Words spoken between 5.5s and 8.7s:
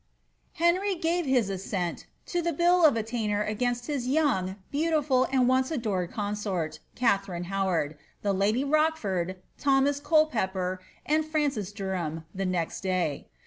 adored consort, Katharine Howard, the lady